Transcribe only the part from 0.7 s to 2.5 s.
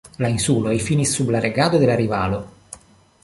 finis sub la regado de la rivalo.